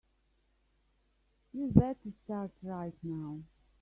You'd 1.53 1.75
better 1.75 2.11
start 2.23 2.49
right 2.63 2.95
now. 3.03 3.43